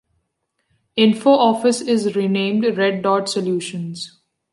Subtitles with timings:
[0.97, 4.19] InfoOffice is renamed RedDot Solutions.